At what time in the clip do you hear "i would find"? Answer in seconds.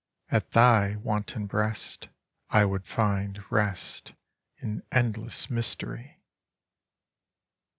2.49-3.37